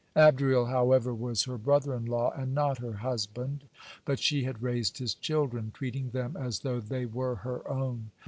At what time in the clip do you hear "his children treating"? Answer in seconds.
4.97-6.09